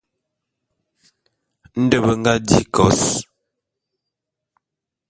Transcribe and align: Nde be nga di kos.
Nde 1.81 1.97
be 2.03 2.11
nga 2.19 2.33
di 2.47 2.59
kos. 2.75 3.01